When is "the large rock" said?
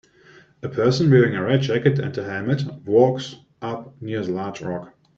4.25-4.95